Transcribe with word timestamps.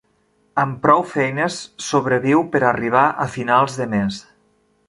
Amb 0.61 0.79
prou 0.85 1.03
feines 1.11 1.59
sobreviu 1.89 2.43
per 2.57 2.65
arribar 2.73 3.07
a 3.27 3.31
finals 3.39 3.81
de 3.83 3.91
mes. 3.97 4.23